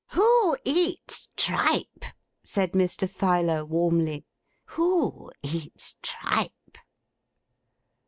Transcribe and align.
'Who 0.13 0.57
eats 0.65 1.29
tripe?' 1.37 2.05
said 2.41 2.71
Mr. 2.71 3.07
Filer, 3.07 3.63
warmly. 3.63 4.25
'Who 4.69 5.29
eats 5.43 5.95
tripe? 6.01 6.79